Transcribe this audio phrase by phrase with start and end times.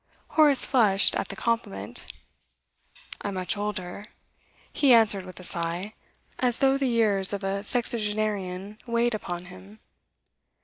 [0.29, 2.07] Horace flushed at the compliment.
[3.21, 4.07] 'I'm much older,'
[4.73, 5.93] he answered with a sigh,
[6.39, 9.79] as though the years of a sexagenarian weighed upon him.